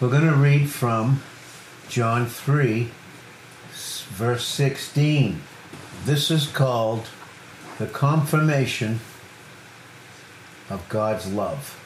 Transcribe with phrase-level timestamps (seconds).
[0.00, 1.20] We're going to read from
[1.90, 2.88] John 3,
[4.08, 5.42] verse 16.
[6.06, 7.06] This is called
[7.76, 9.00] the confirmation
[10.70, 11.78] of God's love.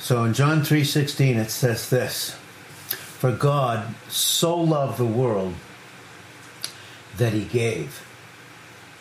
[0.00, 2.32] So in John 3:16 it says this,
[2.88, 5.54] for God so loved the world
[7.16, 8.04] that he gave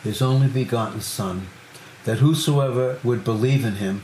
[0.03, 1.47] his only begotten son
[2.03, 4.03] that whosoever would believe in him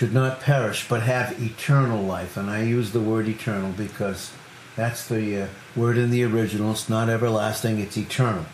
[0.00, 4.32] should not perish but have eternal life and I use the word eternal because
[4.74, 8.46] that's the uh, word in the original it's not everlasting it's eternal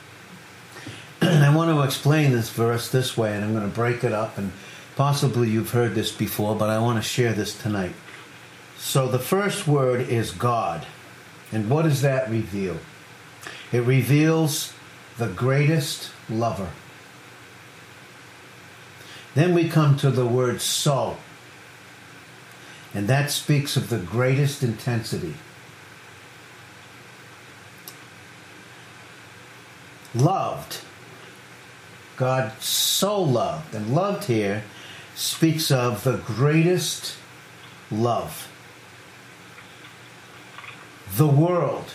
[1.21, 4.13] and I want to explain this verse this way and I'm going to break it
[4.13, 4.51] up and
[4.97, 7.93] Possibly you've heard this before, but I want to share this tonight.
[8.79, 10.87] So the first word is God.
[11.53, 12.79] And what does that reveal?
[13.73, 14.73] It reveals
[15.19, 16.71] the greatest lover.
[19.35, 21.19] Then we come to the word so.
[22.97, 25.35] And that speaks of the greatest intensity.
[30.15, 30.79] Loved.
[32.17, 33.75] God so loved.
[33.75, 34.63] And loved here
[35.15, 37.17] speaks of the greatest
[37.91, 38.51] love.
[41.19, 41.93] The world,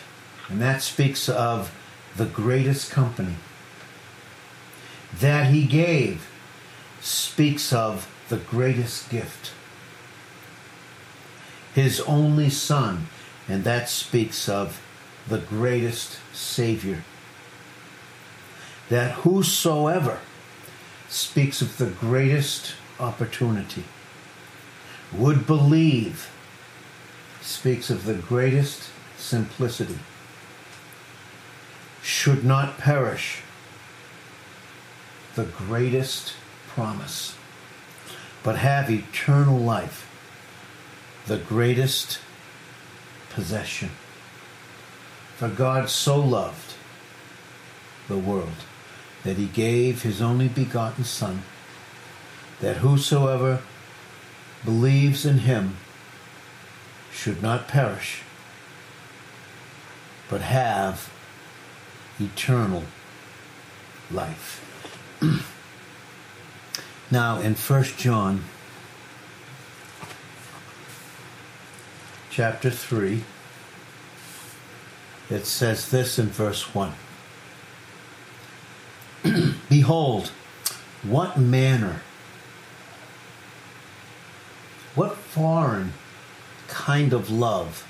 [0.49, 1.73] and that speaks of
[2.16, 3.38] the greatest company.
[5.19, 6.29] That he gave
[7.02, 9.53] speaks of the greatest gift.
[11.73, 13.08] His only Son,
[13.47, 14.81] and that speaks of
[15.27, 17.03] the greatest Savior.
[18.89, 20.19] That whosoever
[21.08, 23.83] speaks of the greatest opportunity.
[25.11, 26.30] Would believe
[27.41, 30.00] speaks of the greatest simplicity.
[32.02, 33.41] Should not perish,
[35.35, 36.33] the greatest
[36.69, 37.35] promise,
[38.44, 40.09] but have eternal life,
[41.27, 42.19] the greatest
[43.30, 43.89] possession.
[45.38, 46.73] For God so loved
[48.08, 48.66] the world
[49.23, 51.44] that he gave his only begotten Son
[52.59, 53.62] that whosoever
[54.63, 55.78] believes in him
[57.12, 58.22] should not perish,
[60.29, 61.12] but have
[62.19, 62.84] eternal
[64.12, 64.63] life.
[67.12, 68.44] now, in 1 John
[72.31, 73.24] chapter 3,
[75.30, 76.94] it says this in verse 1
[79.69, 80.31] Behold,
[81.03, 82.02] what manner
[84.96, 85.94] what foreign
[86.68, 87.86] kind of love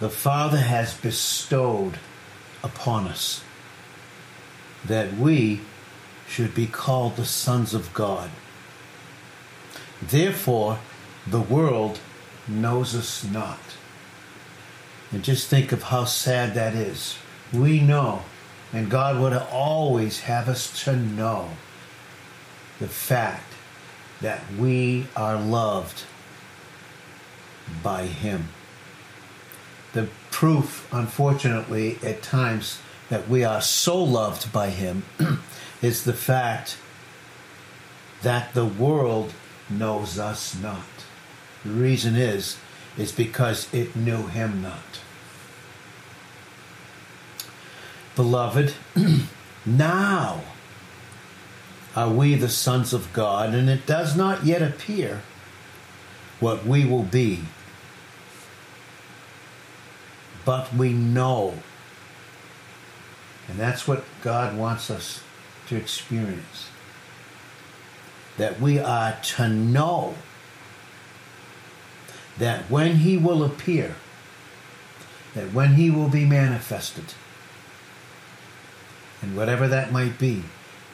[0.00, 1.98] the Father has bestowed
[2.64, 3.44] upon us
[4.84, 5.60] that we
[6.26, 8.30] should be called the sons of God.
[10.00, 10.78] Therefore,
[11.26, 12.00] the world
[12.48, 13.60] knows us not.
[15.10, 17.16] And just think of how sad that is.
[17.52, 18.22] We know,
[18.72, 21.50] and God would always have us to know
[22.78, 23.52] the fact
[24.20, 26.04] that we are loved
[27.82, 28.48] by Him.
[29.92, 35.04] The proof, unfortunately, at times that we are so loved by Him
[35.82, 36.78] is the fact
[38.22, 39.34] that the world
[39.68, 40.86] knows us not.
[41.64, 42.58] The reason is,
[42.96, 45.00] is because it knew Him not.
[48.14, 48.74] Beloved,
[49.66, 50.42] now
[51.94, 55.22] are we the sons of God, and it does not yet appear
[56.40, 57.40] what we will be.
[60.44, 61.54] But we know.
[63.48, 65.22] And that's what God wants us
[65.68, 66.68] to experience.
[68.38, 70.14] That we are to know
[72.38, 73.96] that when He will appear,
[75.34, 77.14] that when He will be manifested,
[79.20, 80.42] and whatever that might be,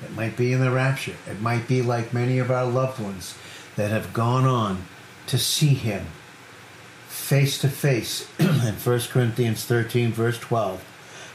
[0.02, 1.16] it might be in the rapture.
[1.28, 3.34] It might be like many of our loved ones
[3.76, 4.84] that have gone on
[5.26, 6.06] to see him
[7.08, 10.84] face to face in 1 Corinthians 13, verse 12.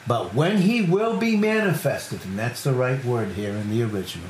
[0.06, 4.30] But when he will be manifested, and that's the right word here in the original,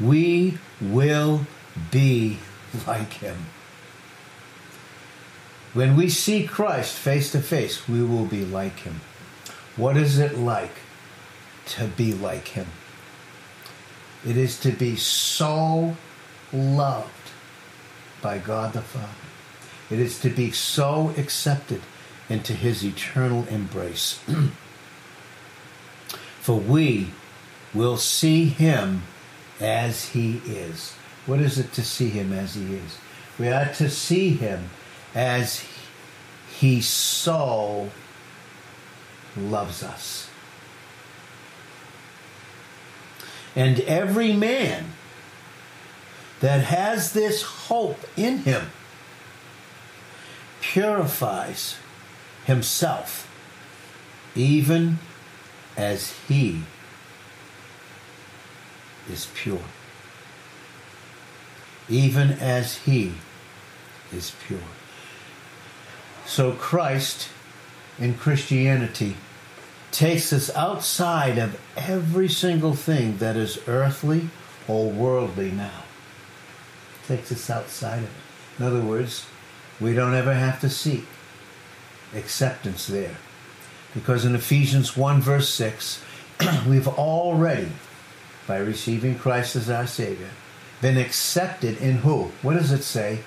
[0.00, 1.46] we will
[1.90, 2.38] be
[2.86, 3.36] like him.
[5.76, 9.02] When we see Christ face to face, we will be like him.
[9.76, 10.72] What is it like
[11.66, 12.68] to be like him?
[14.26, 15.94] It is to be so
[16.50, 17.30] loved
[18.22, 19.06] by God the Father.
[19.90, 21.82] It is to be so accepted
[22.30, 24.18] into his eternal embrace.
[26.40, 27.10] For we
[27.74, 29.02] will see him
[29.60, 30.94] as he is.
[31.26, 32.96] What is it to see him as he is?
[33.38, 34.70] We are to see him
[35.16, 35.64] as
[36.58, 37.90] he so
[39.34, 40.28] loves us.
[43.56, 44.92] And every man
[46.40, 48.66] that has this hope in him
[50.60, 51.76] purifies
[52.44, 53.26] himself
[54.34, 54.98] even
[55.78, 56.60] as he
[59.10, 59.60] is pure.
[61.88, 63.14] Even as he
[64.12, 64.60] is pure.
[66.26, 67.28] So Christ
[67.98, 69.16] in Christianity
[69.92, 74.28] takes us outside of every single thing that is earthly
[74.68, 75.84] or worldly now.
[77.06, 78.10] Takes us outside of it.
[78.58, 79.26] In other words,
[79.80, 81.04] we don't ever have to seek
[82.14, 83.16] acceptance there.
[83.94, 86.02] Because in Ephesians 1, verse 6,
[86.68, 87.70] we've already,
[88.46, 90.30] by receiving Christ as our Savior,
[90.82, 92.32] been accepted in who?
[92.42, 93.20] What does it say?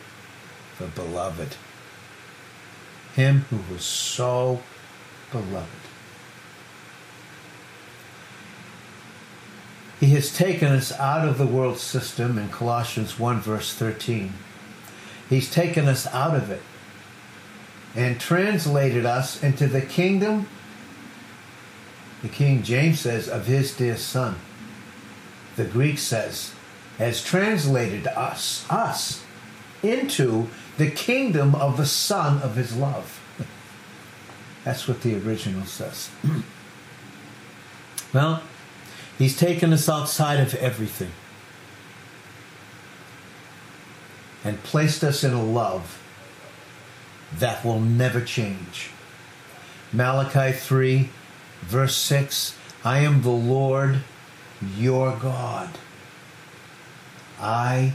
[0.78, 1.56] The beloved.
[3.20, 4.62] Him who was so
[5.30, 5.68] beloved.
[10.00, 14.32] He has taken us out of the world system in Colossians 1, verse 13.
[15.30, 16.62] He's taken us out of it
[17.94, 20.48] and translated us into the kingdom,
[22.22, 24.38] the King James says, of his dear Son.
[25.58, 26.54] The Greek says,
[26.98, 29.26] has translated us, us,
[29.84, 30.48] into
[30.78, 33.20] the kingdom of the Son of his love.
[34.64, 36.10] That's what the original says.
[38.14, 38.44] well,
[39.18, 41.12] he's taken us outside of everything
[44.44, 46.02] and placed us in a love
[47.38, 48.92] that will never change.
[49.92, 51.10] Malachi 3,
[51.62, 54.00] verse 6 I am the Lord
[54.78, 55.70] your God.
[57.40, 57.94] I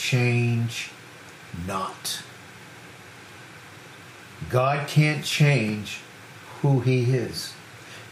[0.00, 0.90] change
[1.66, 2.22] not.
[4.48, 6.00] God can't change
[6.62, 7.52] who He is.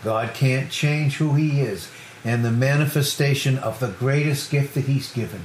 [0.05, 1.91] God can't change who He is.
[2.25, 5.45] And the manifestation of the greatest gift that He's given,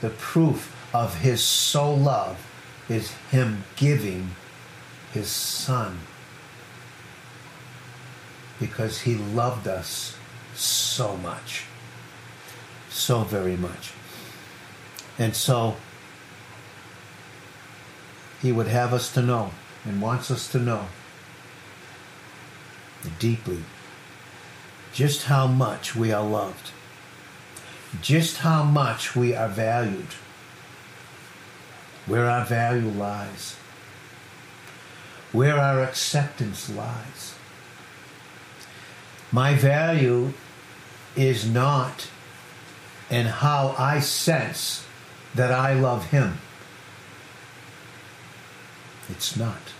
[0.00, 2.46] the proof of His so love,
[2.88, 4.30] is Him giving
[5.12, 5.98] His Son.
[8.60, 10.16] Because He loved us
[10.54, 11.64] so much.
[12.90, 13.92] So very much.
[15.18, 15.76] And so,
[18.40, 19.50] He would have us to know
[19.84, 20.86] and wants us to know
[23.18, 23.64] deeply
[24.92, 26.70] just how much we are loved,
[28.02, 30.14] just how much we are valued
[32.08, 33.56] where our value lies,
[35.30, 37.34] where our acceptance lies.
[39.30, 40.32] My value
[41.14, 42.08] is not
[43.10, 44.86] in how I sense
[45.34, 46.38] that I love Him.
[49.08, 49.72] It's not.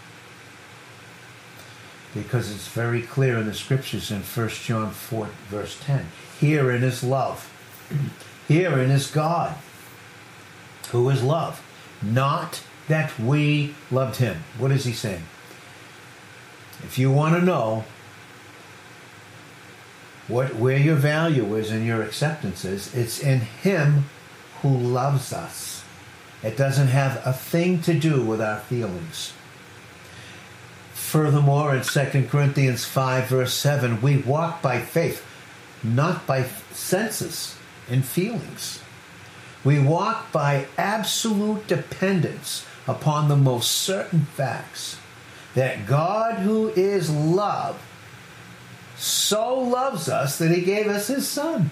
[2.14, 6.06] Because it's very clear in the scriptures in 1 John 4, verse 10.
[6.40, 7.52] Herein is love.
[8.48, 9.54] Herein is God,
[10.90, 11.62] who is love.
[12.02, 14.44] Not that we loved him.
[14.56, 15.24] What is he saying?
[16.82, 17.84] If you want to know
[20.28, 24.04] what where your value is and your acceptance is, it's in him
[24.62, 25.82] who loves us.
[26.42, 29.32] It doesn't have a thing to do with our feelings.
[30.92, 35.24] Furthermore, in 2 Corinthians 5, verse 7, we walk by faith,
[35.82, 37.56] not by senses
[37.88, 38.80] and feelings.
[39.64, 44.98] We walk by absolute dependence upon the most certain facts
[45.54, 47.80] that God, who is love,
[48.96, 51.70] so loves us that he gave us his son.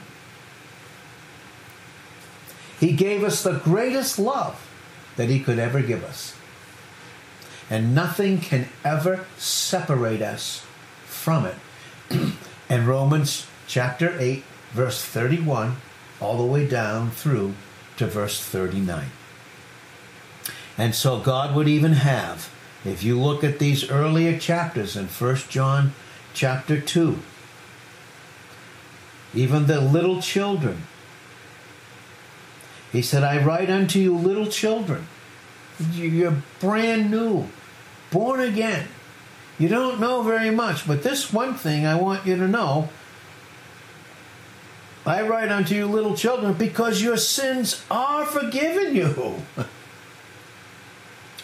[2.79, 4.69] He gave us the greatest love
[5.17, 6.35] that he could ever give us.
[7.71, 10.65] And nothing can ever separate us
[11.05, 11.57] from it.
[12.69, 15.77] and Romans chapter 8, verse 31,
[16.21, 17.55] all the way down through
[17.97, 19.07] to verse 39.
[20.79, 22.51] And so God would even have,
[22.85, 25.95] if you look at these earlier chapters in 1 John
[26.35, 27.19] chapter 2,
[29.35, 30.83] even the little children,
[32.97, 35.07] he said, I write unto you little children.
[35.93, 37.47] You're brand new,
[38.11, 38.89] born again.
[39.59, 42.89] You don't know very much, but this one thing I want you to know
[45.05, 49.43] I write unto you, little children, because your sins are forgiven you.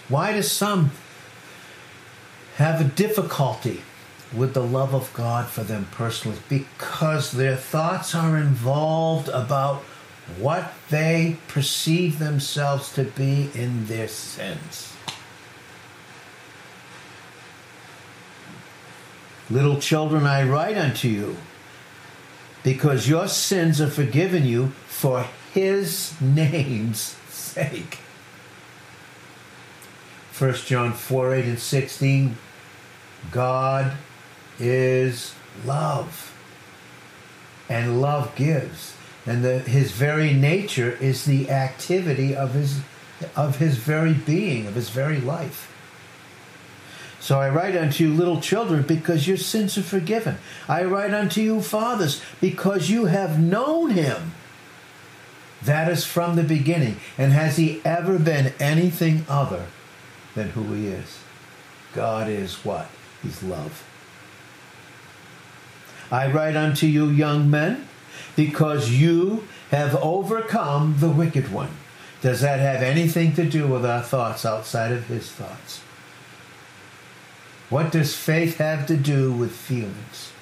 [0.08, 0.90] Why do some
[2.56, 3.82] have a difficulty
[4.34, 6.38] with the love of God for them personally?
[6.48, 9.84] Because their thoughts are involved about
[10.38, 14.94] what they perceive themselves to be in their sins.
[19.50, 21.36] Little children, I write unto you,
[22.62, 27.98] because your sins are forgiven you for his name's sake.
[30.38, 32.38] 1 John 4 8 and 16
[33.30, 33.92] God
[34.58, 36.34] is love,
[37.68, 38.94] and love gives.
[39.26, 42.80] And the, his very nature is the activity of his,
[43.36, 45.68] of his very being, of his very life.
[47.20, 50.38] So I write unto you, little children, because your sins are forgiven.
[50.68, 54.32] I write unto you, fathers, because you have known him.
[55.62, 56.96] That is from the beginning.
[57.16, 59.66] And has he ever been anything other
[60.34, 61.20] than who he is?
[61.94, 62.88] God is what?
[63.22, 63.84] He's love.
[66.10, 67.86] I write unto you, young men,
[68.36, 71.70] because you have overcome the wicked one.
[72.20, 75.80] Does that have anything to do with our thoughts outside of his thoughts?
[77.68, 80.32] What does faith have to do with feelings?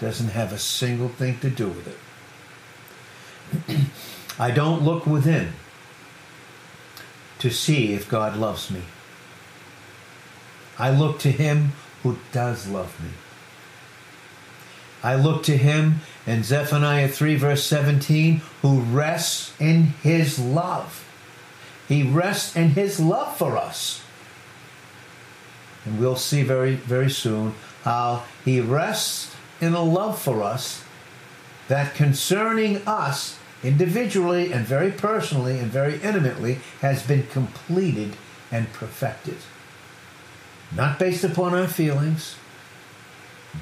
[0.00, 1.86] Doesn't have a single thing to do with
[3.68, 3.80] it.
[4.38, 5.52] I don't look within
[7.40, 8.82] to see if God loves me.
[10.78, 13.10] I look to him who does love me.
[15.02, 21.04] I look to him in Zephaniah 3, verse 17, who rests in his love.
[21.86, 24.02] He rests in his love for us.
[25.84, 30.84] And we'll see very, very soon how he rests in a love for us
[31.68, 38.16] that concerning us individually and very personally and very intimately has been completed
[38.50, 39.36] and perfected.
[40.74, 42.36] Not based upon our feelings,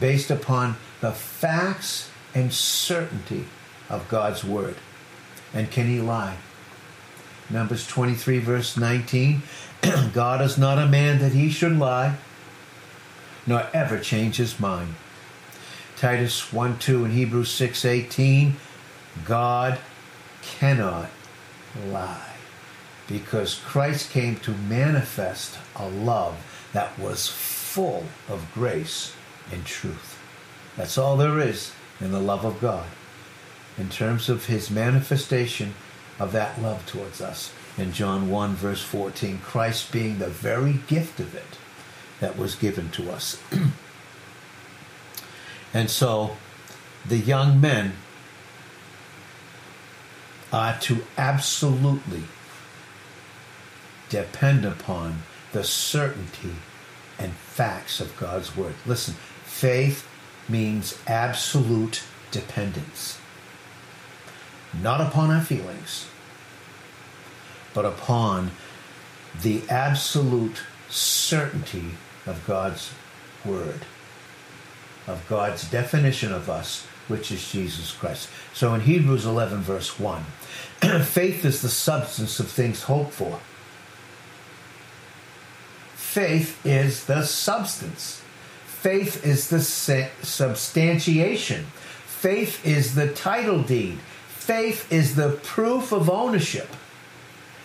[0.00, 3.44] based upon the facts and certainty
[3.88, 4.76] of God's word.
[5.54, 6.36] And can he lie?
[7.48, 9.42] Numbers 23, verse 19
[10.12, 12.16] God is not a man that he should lie,
[13.46, 14.94] nor ever change his mind.
[15.96, 18.56] Titus 1 2 and Hebrews 6 18
[19.24, 19.78] God
[20.42, 21.08] cannot
[21.88, 22.34] lie
[23.08, 29.14] because Christ came to manifest a love that was full of grace
[29.52, 30.15] and truth.
[30.76, 32.87] That's all there is in the love of God
[33.78, 35.75] in terms of his manifestation
[36.18, 41.21] of that love towards us in John 1, verse 14, Christ being the very gift
[41.21, 41.59] of it
[42.21, 43.40] that was given to us.
[45.75, 46.37] and so
[47.06, 47.92] the young men
[50.52, 52.23] are to absolutely
[54.09, 56.54] depend upon the certainty
[57.18, 58.75] and facts of God's word.
[58.87, 59.14] Listen,
[59.45, 60.09] faith
[60.48, 63.18] means absolute dependence,
[64.80, 66.06] not upon our feelings
[67.76, 68.50] but upon
[69.42, 71.90] the absolute certainty
[72.24, 72.90] of God's
[73.44, 73.84] word,
[75.06, 78.30] of God's definition of us, which is Jesus Christ.
[78.54, 80.24] So in Hebrews 11, verse 1,
[81.04, 83.40] faith is the substance of things hoped for.
[85.94, 88.22] Faith is the substance.
[88.86, 91.64] Faith is the substantiation.
[92.06, 93.98] Faith is the title deed.
[94.28, 96.68] Faith is the proof of ownership.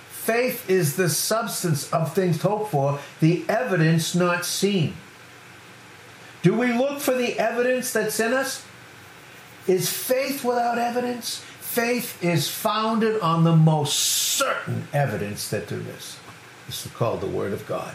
[0.10, 4.96] Faith is the substance of things hoped for, the evidence not seen.
[6.42, 8.66] Do we look for the evidence that's in us?
[9.68, 11.46] Is faith without evidence?
[11.60, 16.18] Faith is founded on the most certain evidence that there is.
[16.66, 17.94] This is called the Word of God.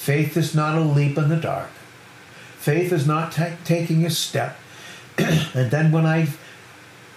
[0.00, 1.68] Faith is not a leap in the dark.
[2.58, 4.56] Faith is not t- taking a step.
[5.18, 6.28] and then when I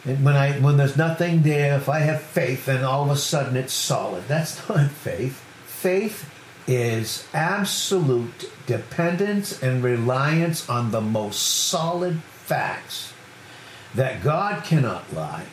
[0.04, 3.56] when I when there's nothing there, if I have faith, then all of a sudden
[3.56, 4.28] it's solid.
[4.28, 5.42] That's not faith.
[5.66, 6.30] Faith
[6.68, 13.14] is absolute dependence and reliance on the most solid facts
[13.96, 15.46] that God cannot lie,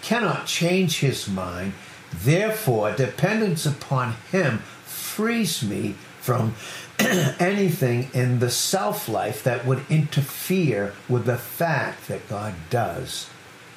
[0.00, 1.74] cannot change his mind.
[2.12, 6.54] Therefore, dependence upon him frees me from
[7.40, 13.28] anything in the self life that would interfere with the fact that God does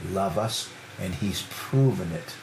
[0.07, 0.69] love us,
[1.01, 2.35] and He's proven it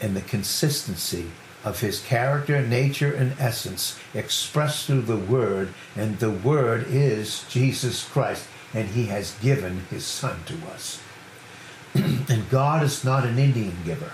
[0.00, 1.30] in the consistency
[1.64, 8.08] of His character, nature, and essence expressed through the Word, and the Word is Jesus
[8.08, 11.02] Christ, and He has given His Son to us.
[11.94, 14.12] and God is not an Indian giver.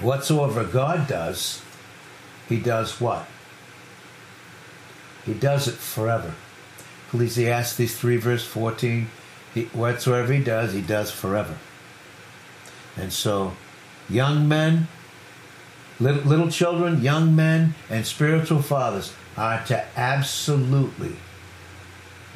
[0.00, 1.62] Whatsoever God does,
[2.48, 3.26] He does what?
[5.24, 6.34] He does it forever.
[7.08, 9.08] Ecclesiastes 3, verse 14,
[9.52, 11.58] he, whatsoever he does, he does forever.
[12.96, 13.52] And so,
[14.08, 14.88] young men,
[15.98, 21.16] little, little children, young men, and spiritual fathers are to absolutely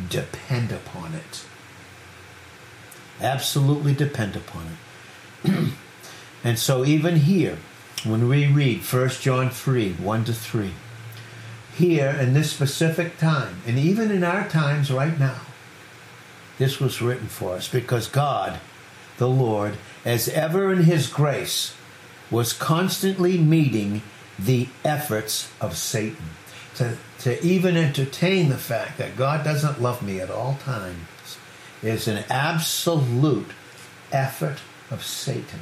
[0.09, 1.45] depend upon it.
[3.21, 4.77] Absolutely depend upon
[5.45, 5.73] it.
[6.45, 7.57] and so, even here,
[8.05, 10.73] when we read 1 John 3 1 to 3,
[11.75, 15.41] here in this specific time, and even in our times right now,
[16.59, 18.61] this was written for us because God,
[19.17, 21.75] the Lord, as ever in His grace,
[22.31, 24.03] was constantly meeting
[24.39, 26.31] the efforts of Satan.
[26.77, 31.39] To, to even entertain the fact that God doesn't love me at all times
[31.83, 33.51] is an absolute
[34.13, 34.59] effort
[34.91, 35.61] of Satan.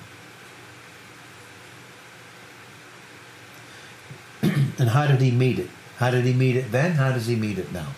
[4.79, 5.71] And how did he meet it?
[5.97, 6.93] How did he meet it then?
[6.93, 7.89] How does he meet it now?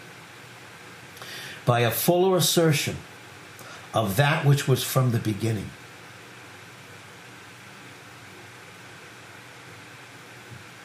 [1.64, 2.96] By a fuller assertion
[3.94, 5.70] of that which was from the beginning.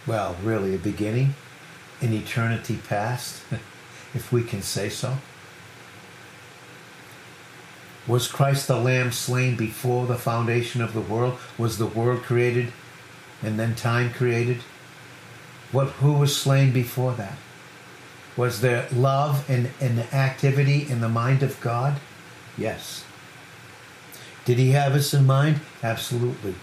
[0.07, 1.35] Well, really, a beginning
[2.01, 3.41] in eternity past,
[4.13, 5.17] if we can say so.
[8.07, 11.37] Was Christ the Lamb slain before the foundation of the world?
[11.59, 12.73] Was the world created
[13.43, 14.61] and then time created?
[15.71, 17.37] What, who was slain before that?
[18.35, 21.99] Was there love and, and activity in the mind of God?
[22.57, 23.03] Yes.
[24.45, 25.59] Did he have us in mind?
[25.83, 26.55] Absolutely.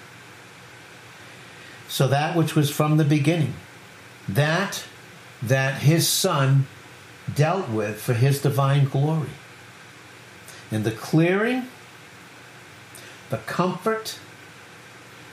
[1.88, 3.54] So that which was from the beginning,
[4.28, 4.84] that
[5.42, 6.66] that his son
[7.32, 9.30] dealt with for his divine glory.
[10.70, 11.68] And the clearing,
[13.30, 14.18] the comfort,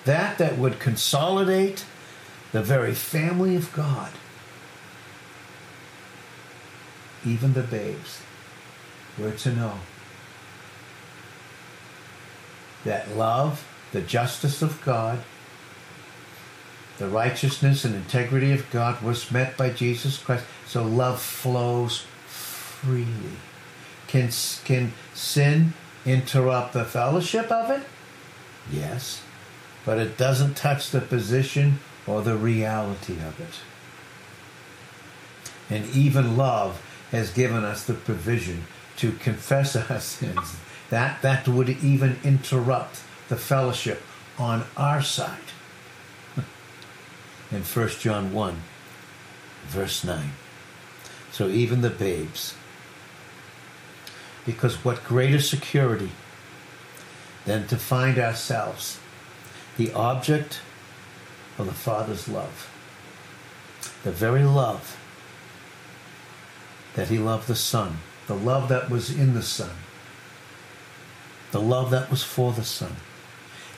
[0.06, 1.86] that that would consolidate
[2.54, 4.12] the very family of God,
[7.26, 8.22] even the babes,
[9.18, 9.80] were to know
[12.86, 15.24] that love, the justice of God,
[17.00, 20.46] the righteousness and integrity of God was met by Jesus Christ.
[20.68, 23.38] So love flows freely.
[24.08, 24.30] Can,
[24.64, 25.74] can sin
[26.06, 27.84] interrupt the fellowship of it?
[28.72, 29.24] Yes.
[29.86, 33.60] But it doesn't touch the position or the reality of it.
[35.70, 38.66] And even love has given us the provision
[38.98, 40.58] to confess our sins.
[40.90, 44.02] That, that would even interrupt the fellowship
[44.38, 45.40] on our side.
[47.52, 48.62] In 1 John 1,
[49.68, 50.32] verse 9.
[51.32, 52.56] So even the babes.
[54.46, 56.12] Because what greater security
[57.46, 59.00] than to find ourselves
[59.78, 60.60] the object
[61.58, 62.70] of the Father's love.
[64.04, 64.98] The very love
[66.96, 69.72] that He loved the Son, the love that was in the Son,
[71.52, 72.96] the love that was for the Son,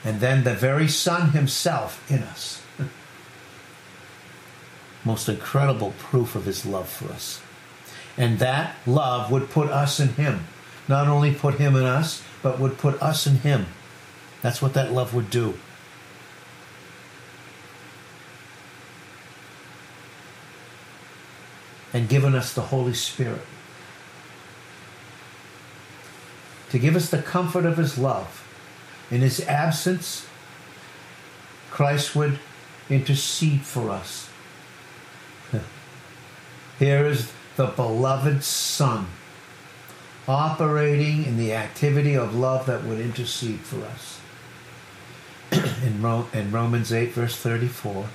[0.04, 2.62] and then the very Son Himself in us.
[5.04, 7.40] Most incredible proof of His love for us.
[8.16, 10.46] And that love would put us in Him.
[10.88, 13.66] Not only put Him in us, but would put us in Him.
[14.40, 15.54] That's what that love would do.
[21.96, 23.40] And given us the Holy Spirit
[26.68, 28.46] to give us the comfort of His love.
[29.10, 30.26] In His absence,
[31.70, 32.38] Christ would
[32.90, 34.28] intercede for us.
[36.78, 39.06] Here is the beloved Son
[40.28, 44.20] operating in the activity of love that would intercede for us.
[45.82, 46.04] in,
[46.34, 48.06] in Romans 8, verse 34,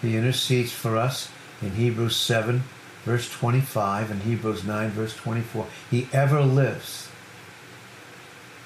[0.00, 1.28] He intercedes for us
[1.64, 2.62] in Hebrews 7,
[3.04, 5.66] verse 25, and Hebrews 9, verse 24.
[5.90, 7.08] He ever lives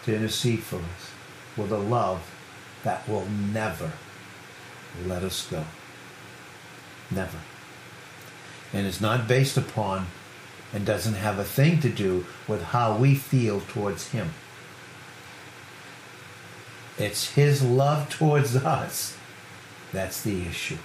[0.04, 1.12] to intercede for us
[1.56, 2.30] with a love
[2.82, 3.92] that will never
[5.06, 5.64] let us go.
[7.11, 7.38] Never.
[8.72, 10.06] And is not based upon
[10.72, 14.30] and doesn't have a thing to do with how we feel towards Him.
[16.98, 19.16] It's His love towards us
[19.92, 20.76] that's the issue.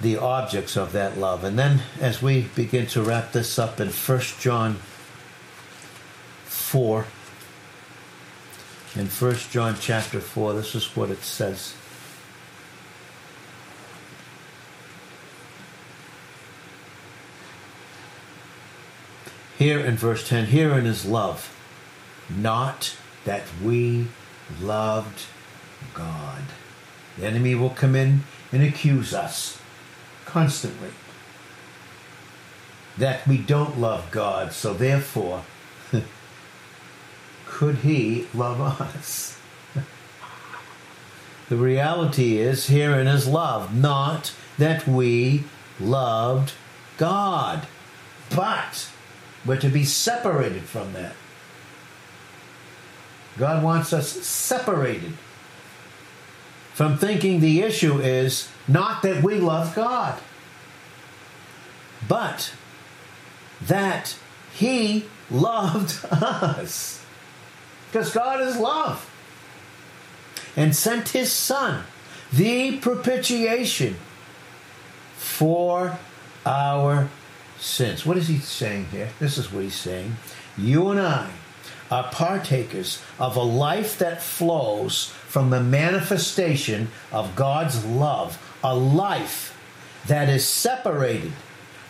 [0.00, 1.44] The objects of that love.
[1.44, 4.76] And then as we begin to wrap this up in 1 John
[6.44, 7.04] 4,
[8.94, 11.74] in 1 John chapter 4, this is what it says.
[19.58, 21.52] Here in verse 10, herein is love,
[22.30, 24.06] not that we
[24.60, 25.24] loved
[25.94, 26.44] God.
[27.18, 29.60] The enemy will come in and accuse us
[30.28, 30.90] constantly.
[32.98, 35.44] that we don't love God, so therefore,
[37.46, 39.38] could He love us?
[41.48, 45.44] the reality is, herein is love, not that we
[45.78, 46.54] loved
[46.96, 47.68] God,
[48.34, 48.90] but
[49.46, 51.14] we're to be separated from that.
[53.38, 55.14] God wants us separated
[56.78, 60.16] from thinking the issue is not that we love God,
[62.06, 62.52] but
[63.60, 64.16] that
[64.54, 67.04] He loved us.
[67.90, 69.10] Because God is love.
[70.54, 71.82] And sent His Son,
[72.32, 73.96] the propitiation
[75.16, 75.98] for
[76.46, 77.08] our
[77.58, 78.06] sins.
[78.06, 79.08] What is He saying here?
[79.18, 80.14] This is what He's saying.
[80.56, 81.28] You and I
[81.90, 89.56] are partakers of a life that flows from the manifestation of God's love, a life
[90.06, 91.32] that is separated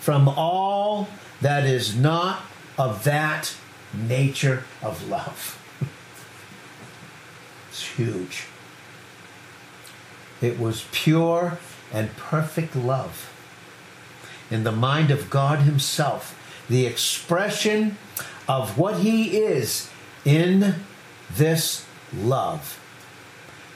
[0.01, 1.09] from all
[1.41, 2.43] that is not
[2.77, 3.55] of that
[3.93, 5.59] nature of love.
[7.69, 8.47] it's huge.
[10.41, 11.59] It was pure
[11.93, 13.33] and perfect love
[14.51, 16.37] in the mind of God Himself,
[16.69, 17.97] the expression
[18.49, 19.91] of what He is
[20.25, 20.75] in
[21.31, 21.85] this
[22.17, 22.81] love.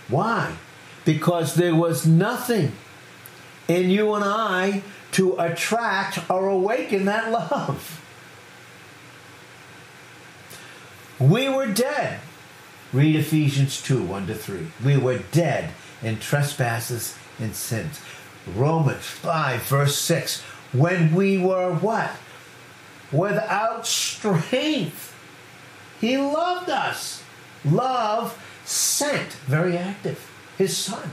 [0.09, 0.57] Why?
[1.05, 2.73] Because there was nothing
[3.69, 4.83] in you and I
[5.13, 8.01] to attract or awaken that love.
[11.19, 12.21] We were dead.
[12.93, 14.67] Read Ephesians 2 1 to 3.
[14.85, 15.71] We were dead
[16.03, 18.01] in trespasses and sins.
[18.55, 20.41] Romans 5, verse 6.
[20.73, 22.11] When we were what?
[23.13, 25.15] Without strength.
[26.01, 27.23] He loved us.
[27.65, 31.11] Love sent, very active, his son.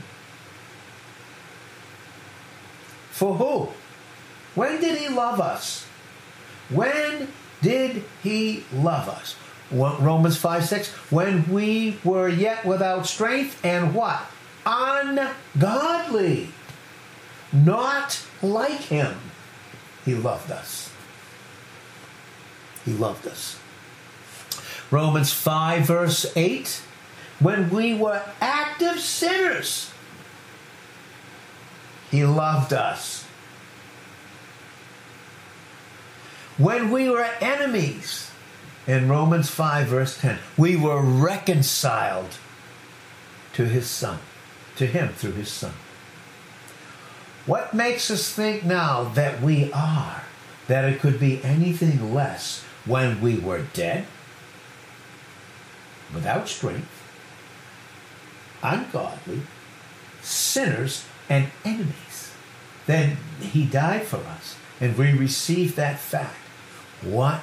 [3.10, 3.68] For who?
[4.54, 5.86] When did he love us?
[6.70, 7.28] When
[7.62, 9.36] did he love us?
[9.70, 10.88] Romans 5 6.
[11.10, 14.22] When we were yet without strength and what?
[14.66, 16.48] Ungodly.
[17.52, 19.16] Not like him.
[20.04, 20.89] He loved us.
[22.84, 23.58] He loved us.
[24.90, 26.82] Romans 5, verse 8.
[27.38, 29.92] When we were active sinners,
[32.10, 33.24] he loved us.
[36.58, 38.30] When we were enemies,
[38.86, 42.38] in Romans 5, verse 10, we were reconciled
[43.52, 44.18] to his Son,
[44.76, 45.72] to him through his Son.
[47.46, 50.22] What makes us think now that we are,
[50.66, 54.04] that it could be anything less when we were dead,
[56.12, 56.90] without strength,
[58.64, 59.42] ungodly,
[60.22, 62.32] sinners, and enemies?
[62.86, 66.34] Then he died for us, and we receive that fact.
[67.00, 67.42] What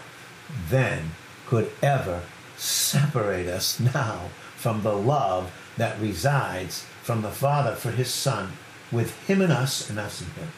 [0.70, 1.12] then
[1.48, 2.24] could ever
[2.58, 8.52] separate us now from the love that resides from the Father for his Son,
[8.92, 10.50] with him and us, and us and him?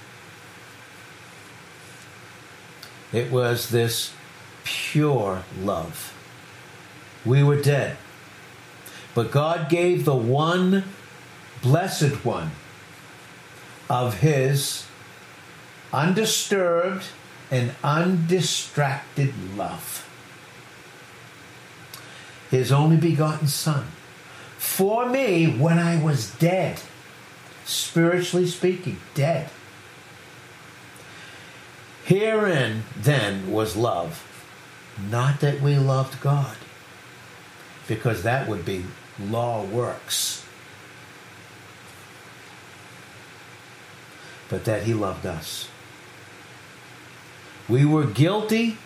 [3.13, 4.13] It was this
[4.63, 6.13] pure love.
[7.25, 7.97] We were dead,
[9.13, 10.83] but God gave the one
[11.61, 12.51] blessed one
[13.89, 14.85] of his
[15.91, 17.05] undisturbed
[17.51, 20.05] and undistracted love.
[22.51, 23.87] His only begotten Son.
[24.57, 26.81] For me, when I was dead,
[27.65, 29.49] spiritually speaking, dead.
[32.05, 34.25] Herein then was love.
[35.09, 36.57] Not that we loved God,
[37.87, 38.85] because that would be
[39.19, 40.45] law works,
[44.49, 45.69] but that He loved us.
[47.67, 48.77] We were guilty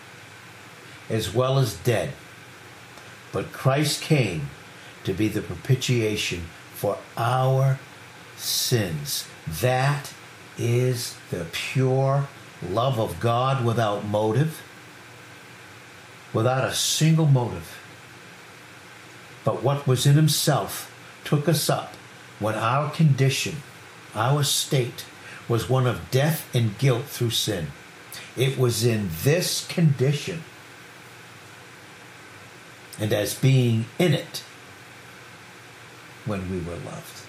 [1.09, 2.13] as well as dead.
[3.31, 4.49] But Christ came
[5.05, 7.79] to be the propitiation for our
[8.37, 9.25] sins.
[9.47, 10.13] That
[10.57, 12.27] is the pure
[12.61, 14.61] love of God without motive,
[16.33, 17.79] without a single motive.
[19.45, 20.91] But what was in Himself
[21.23, 21.93] took us up
[22.39, 23.57] when our condition,
[24.15, 25.05] our state,
[25.47, 27.67] was one of death and guilt through sin.
[28.35, 30.43] It was in this condition
[32.99, 34.43] and as being in it
[36.25, 37.21] when we were loved.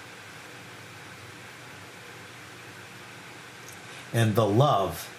[4.13, 5.09] And the love,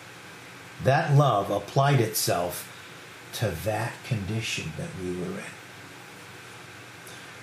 [0.83, 2.73] that love applied itself
[3.37, 5.53] to that condition that we were in.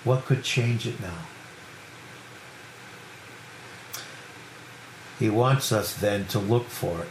[0.03, 1.27] What could change it now?
[5.19, 7.09] He wants us then to look for it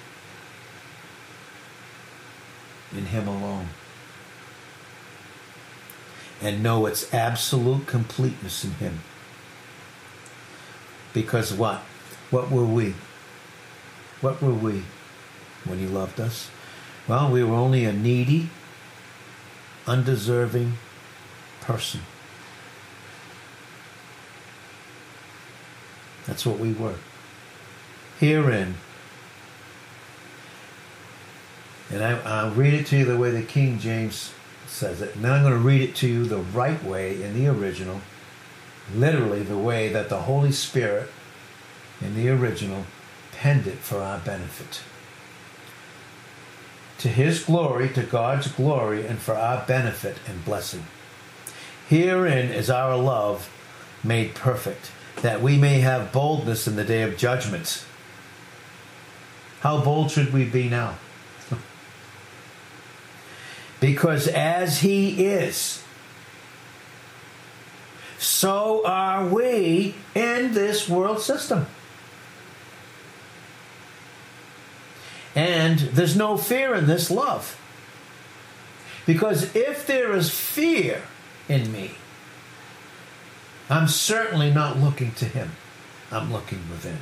[2.97, 3.69] in Him alone.
[6.43, 9.01] And know its absolute completeness in Him.
[11.15, 11.79] Because what?
[12.31, 12.95] What were we?
[14.21, 14.83] What were we
[15.65, 16.51] when He loved us?
[17.07, 18.51] Well, we were only a needy,
[19.87, 20.75] undeserving
[21.61, 22.01] person.
[26.27, 26.97] That's what we were.
[28.21, 28.77] Herein,
[31.91, 34.33] and I, will read it to you the way the King James
[34.67, 35.15] says it.
[35.15, 38.01] And then I'm going to read it to you the right way in the original,
[38.95, 41.11] literally the way that the Holy Spirit
[42.01, 42.85] in the original
[43.33, 44.83] penned it for our benefit.
[47.03, 50.85] To His glory, to God's glory, and for our benefit and blessing.
[51.89, 53.51] Herein is our love
[54.05, 57.85] made perfect, that we may have boldness in the day of judgment.
[59.63, 60.95] How bold should we be now?
[63.81, 65.83] because as He is,
[68.17, 71.67] so are we in this world system.
[75.35, 77.59] And there's no fear in this love.
[79.07, 81.03] Because if there is fear,
[81.49, 81.93] in me.
[83.69, 85.53] I'm certainly not looking to him.
[86.11, 86.99] I'm looking within.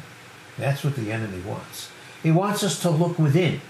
[0.58, 1.90] That's what the enemy wants.
[2.22, 3.60] He wants us to look within.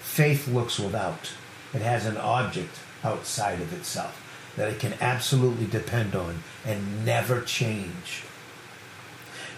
[0.00, 1.32] Faith looks without.
[1.72, 4.18] It has an object outside of itself
[4.56, 8.24] that it can absolutely depend on and never change.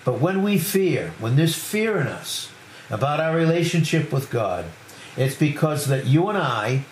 [0.05, 2.51] But when we fear, when there's fear in us
[2.91, 4.67] about our relationship with God,
[5.17, 6.85] it's because that you and I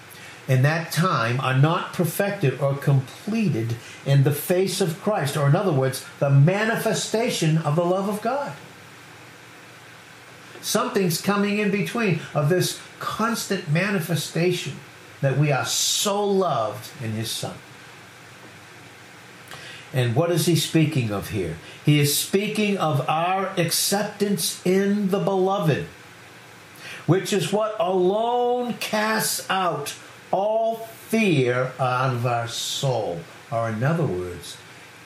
[0.49, 5.57] in that time are not perfected or completed in the face of Christ, or in
[5.57, 8.53] other words, the manifestation of the love of God.
[10.61, 14.75] Something's coming in between of this constant manifestation
[15.21, 17.55] that we are so loved in His Son.
[19.93, 21.57] And what is he speaking of here?
[21.85, 25.87] He is speaking of our acceptance in the beloved,
[27.07, 29.95] which is what alone casts out
[30.31, 34.57] all fear out of our soul, or in other words,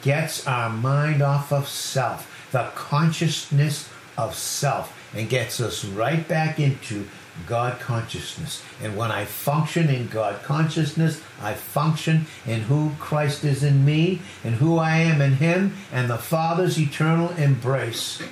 [0.02, 6.60] gets our mind off of self, the consciousness of self, and gets us right back
[6.60, 7.08] into
[7.46, 8.62] God consciousness.
[8.82, 14.22] And when I function in God consciousness, I function in who Christ is in me
[14.42, 18.22] and who I am in Him and the Father's eternal embrace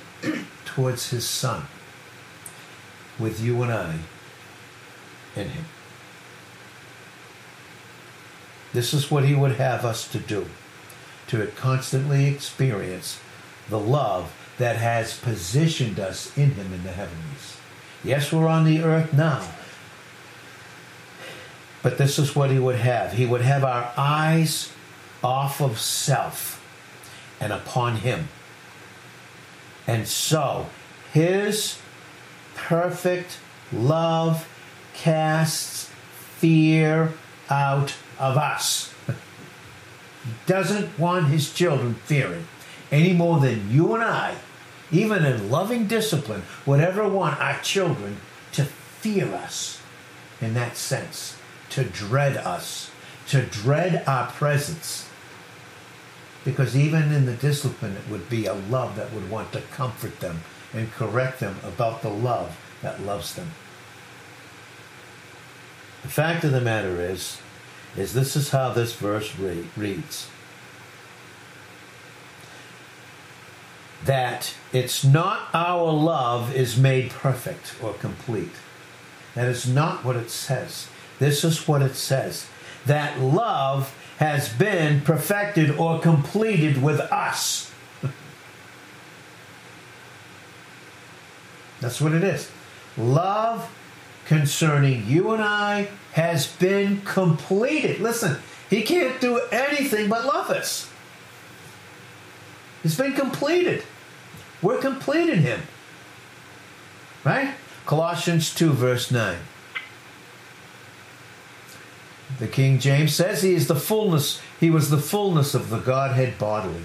[0.65, 1.67] towards His Son
[3.19, 3.99] with you and I
[5.35, 5.65] in Him.
[8.73, 10.47] This is what He would have us to do
[11.27, 13.19] to constantly experience
[13.69, 17.54] the love that has positioned us in Him in the heavenlies.
[18.05, 19.43] Yes, we're on the earth now,
[21.81, 23.13] but this is what He would have.
[23.13, 24.71] He would have our eyes
[25.23, 26.63] off of self
[27.39, 28.29] and upon Him.
[29.87, 30.67] And so,
[31.13, 31.79] His
[32.53, 33.39] perfect
[33.73, 34.47] love
[34.93, 35.89] casts
[36.37, 37.13] fear
[37.49, 38.93] out of us.
[39.07, 42.47] he doesn't want his children fearing
[42.91, 44.35] any more than you and I,
[44.91, 48.17] even in loving discipline, would ever want our children
[48.53, 49.81] to fear us
[50.41, 51.37] in that sense,
[51.69, 52.91] to dread us,
[53.27, 55.09] to dread our presence.
[56.43, 60.19] Because even in the discipline, it would be a love that would want to comfort
[60.19, 60.41] them
[60.73, 63.51] and correct them about the love that loves them.
[66.03, 67.39] The fact of the matter is,
[67.97, 70.27] is this is how this verse re- reads.
[74.05, 78.51] That it's not our love is made perfect or complete.
[79.33, 80.87] That is not what it says.
[81.19, 82.47] This is what it says.
[82.85, 87.71] That love has been perfected or completed with us.
[91.81, 92.49] That's what it is.
[92.97, 93.69] Love
[94.25, 97.99] concerning you and I has been completed.
[97.99, 98.37] Listen,
[98.69, 100.89] he can't do anything but love us.
[102.83, 103.83] It's been completed.
[104.65, 105.61] We're complete in him.
[107.23, 107.53] Right?
[107.85, 109.37] Colossians 2, verse 9.
[112.39, 116.39] The King James says he is the fullness, he was the fullness of the Godhead
[116.39, 116.81] bodily.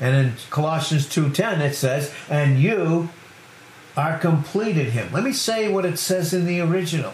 [0.00, 3.10] And in Colossians 2:10 it says, "And you
[3.94, 5.10] are complete in him.
[5.12, 7.12] Let me say what it says in the original.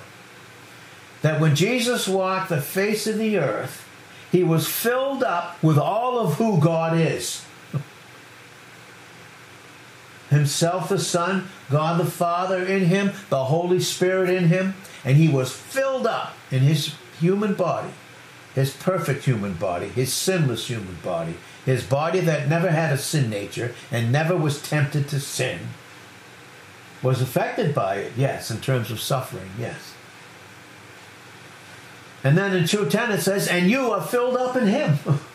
[1.23, 3.85] That when Jesus walked the face of the earth,
[4.31, 7.43] he was filled up with all of who God is.
[10.31, 15.29] Himself the Son, God the Father in him, the Holy Spirit in him, and he
[15.29, 17.91] was filled up in his human body,
[18.55, 23.29] his perfect human body, his sinless human body, his body that never had a sin
[23.31, 25.59] nature and never was tempted to sin,
[27.03, 29.95] was affected by it, yes, in terms of suffering, yes.
[32.25, 34.99] And then in 2.10 it says, and you are filled up in him.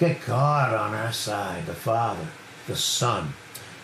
[0.00, 2.28] Get God on our side, the Father,
[2.66, 3.34] the Son,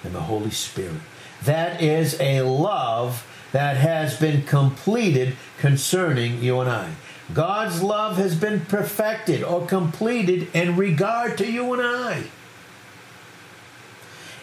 [0.03, 1.03] and the Holy Spirit.
[1.45, 6.93] That is a love that has been completed concerning you and I.
[7.35, 12.25] God's love has been perfected or completed in regard to you and I.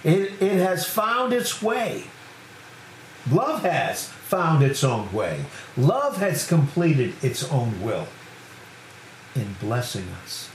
[0.04, 2.04] It, it has found its way.
[3.32, 5.46] Love has found its own way.
[5.76, 8.08] Love has completed its own will
[9.34, 10.50] in blessing us.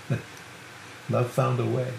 [1.10, 1.92] Love found a way.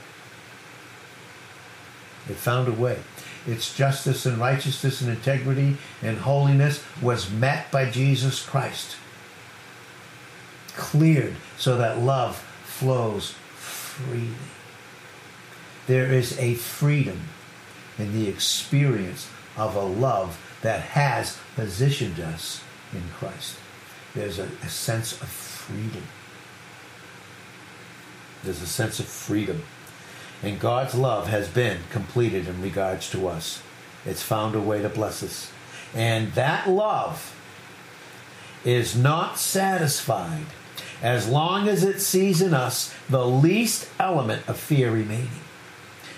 [2.29, 2.99] It found a way.
[3.47, 8.97] Its justice and righteousness and integrity and holiness was met by Jesus Christ.
[10.75, 14.29] Cleared so that love flows freely.
[15.87, 17.21] There is a freedom
[17.97, 22.61] in the experience of a love that has positioned us
[22.93, 23.55] in Christ.
[24.13, 26.03] There's a, a sense of freedom.
[28.43, 29.63] There's a sense of freedom.
[30.41, 33.61] And God's love has been completed in regards to us.
[34.05, 35.51] It's found a way to bless us.
[35.93, 37.35] And that love
[38.63, 40.45] is not satisfied
[41.01, 45.29] as long as it sees in us the least element of fear remaining.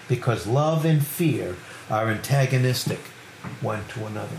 [0.08, 1.56] Because love and fear
[1.90, 3.00] are antagonistic
[3.62, 4.38] one to another.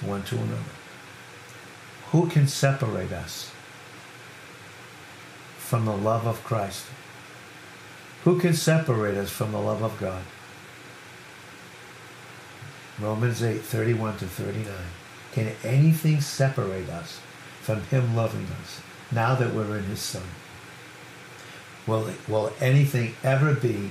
[0.00, 0.62] One to another.
[2.12, 3.50] Who can separate us
[5.66, 6.86] from the love of Christ?
[8.22, 10.22] Who can separate us from the love of God?
[13.00, 14.72] Romans 8, 31 to 39.
[15.32, 17.20] Can anything separate us
[17.62, 20.22] from Him loving us now that we're in His Son?
[21.86, 23.90] Will, will anything ever be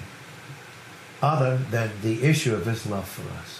[1.21, 3.59] other than the issue of His love for us?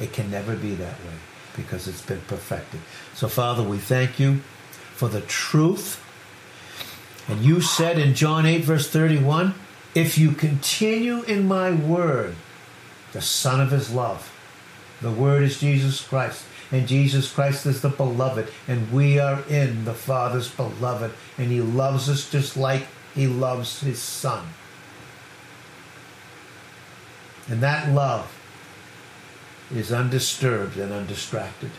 [0.00, 1.18] It can never be that way
[1.54, 2.80] because it's been perfected.
[3.14, 4.36] So, Father, we thank you
[4.94, 6.02] for the truth
[7.28, 9.54] and you said in John 8, verse 31,
[9.94, 12.34] if you continue in my word,
[13.12, 14.34] the Son of his love,
[15.02, 19.84] the word is Jesus Christ, and Jesus Christ is the beloved, and we are in
[19.84, 24.46] the Father's beloved, and he loves us just like he loves his Son.
[27.48, 28.34] And that love
[29.74, 31.70] is undisturbed and undistracted.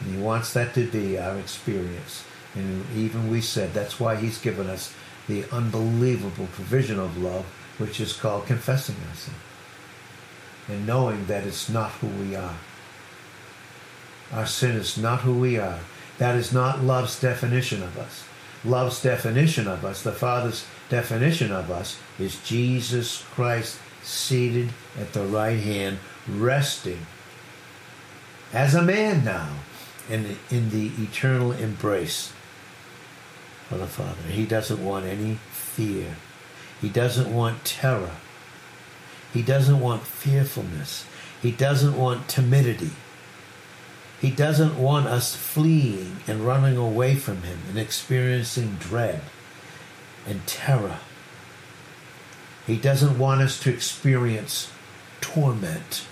[0.00, 2.24] And he wants that to be our experience.
[2.54, 4.94] And even we said that's why he's given us
[5.28, 7.44] the unbelievable provision of love,
[7.78, 9.34] which is called confessing our sin.
[10.68, 12.56] And knowing that it's not who we are.
[14.32, 15.80] Our sin is not who we are.
[16.18, 18.24] That is not love's definition of us.
[18.64, 25.24] Love's definition of us, the Father's definition of us, is Jesus Christ seated at the
[25.24, 27.06] right hand, resting
[28.52, 29.48] as a man now
[30.08, 32.32] in the, in the eternal embrace
[33.68, 34.30] for the Father.
[34.30, 36.16] He doesn't want any fear.
[36.80, 38.12] He doesn't want terror.
[39.32, 41.04] He doesn't want fearfulness.
[41.42, 42.92] He doesn't want timidity.
[44.20, 49.20] He doesn't want us fleeing and running away from Him and experiencing dread
[50.26, 50.98] and terror.
[52.66, 54.72] He doesn't want us to experience
[55.20, 56.06] torment.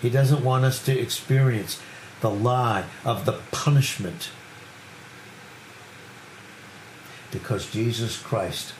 [0.00, 1.80] He doesn't want us to experience
[2.20, 4.30] the lie of the punishment
[7.34, 8.72] because Jesus Christ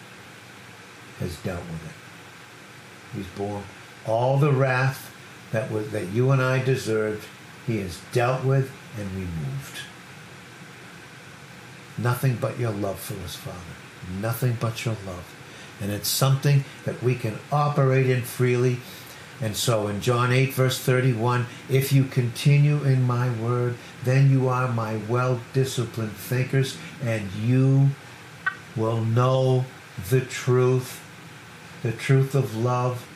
[1.19, 3.17] has dealt with it.
[3.17, 3.65] He's borne
[4.07, 5.15] all the wrath
[5.53, 7.27] that was that you and I deserved.
[7.67, 9.81] He has dealt with and removed.
[11.97, 13.59] Nothing but your love for us, Father.
[14.21, 15.35] Nothing but your love.
[15.81, 18.79] And it's something that we can operate in freely.
[19.41, 24.49] And so in John 8, verse 31, if you continue in my word, then you
[24.49, 27.91] are my well disciplined thinkers, and you
[28.77, 29.65] will know
[30.11, 31.01] the truth,
[31.83, 33.07] the truth of love,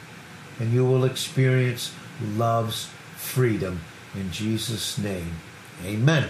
[0.59, 1.93] and you will experience
[2.37, 3.81] love's freedom.
[4.15, 5.37] In Jesus' name,
[5.85, 6.29] amen.